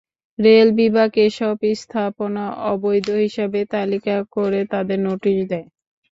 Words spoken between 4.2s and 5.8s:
করে তাঁদের নোটিশ দেয়।